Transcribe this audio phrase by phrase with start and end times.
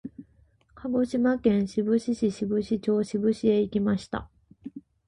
[0.73, 4.31] 鹿児島県志布志市志布志町志布志へ行きました。